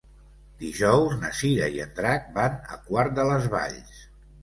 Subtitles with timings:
[0.63, 4.05] Dijous na Cira i en Drac van a Quart de les Valls.